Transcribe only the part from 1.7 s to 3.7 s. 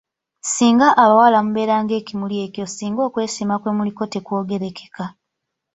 ng'ekimuli ekyo ssinga okwesiima